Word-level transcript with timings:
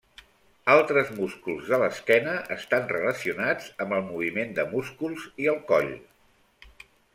Altres 0.75 1.11
músculs 1.17 1.67
de 1.73 1.79
l'esquena 1.83 2.33
estan 2.57 2.89
relacionats 2.95 3.69
amb 3.87 3.95
el 3.99 4.03
moviment 4.09 4.57
de 4.61 4.67
músculs 4.75 5.29
i 5.45 5.53
el 5.55 5.63
coll. 5.71 5.95